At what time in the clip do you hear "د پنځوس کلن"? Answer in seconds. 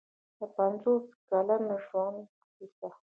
0.37-1.63